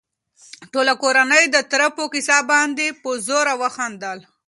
ټوله 0.71 0.93
کورنۍ 1.03 1.43
د 1.49 1.57
تره 1.71 1.87
په 1.97 2.03
کيسه 2.13 2.37
باندې 2.51 2.87
په 3.01 3.09
زوره 3.25 3.53
وخندل. 3.61 4.19